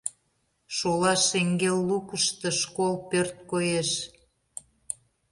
[0.75, 3.89] Шола шеҥгел лукышто школ пӧрт коеш.